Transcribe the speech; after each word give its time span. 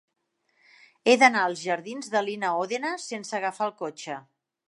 He 1.09 1.13
d'anar 1.23 1.43
als 1.49 1.61
jardins 1.65 2.09
de 2.15 2.23
Lina 2.29 2.53
Ódena 2.63 2.93
sense 3.05 3.39
agafar 3.41 3.71
el 3.71 3.77
cotxe. 3.85 4.19